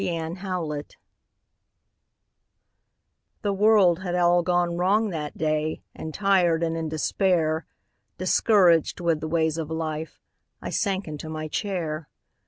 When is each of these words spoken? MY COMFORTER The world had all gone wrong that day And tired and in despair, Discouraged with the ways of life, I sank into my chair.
MY 0.01 0.17
COMFORTER 0.35 0.97
The 3.43 3.53
world 3.53 3.99
had 3.99 4.15
all 4.15 4.41
gone 4.41 4.75
wrong 4.75 5.11
that 5.11 5.37
day 5.37 5.83
And 5.93 6.11
tired 6.11 6.63
and 6.63 6.75
in 6.75 6.89
despair, 6.89 7.67
Discouraged 8.17 8.99
with 8.99 9.19
the 9.19 9.27
ways 9.27 9.59
of 9.59 9.69
life, 9.69 10.19
I 10.59 10.71
sank 10.71 11.07
into 11.07 11.29
my 11.29 11.47
chair. 11.47 12.09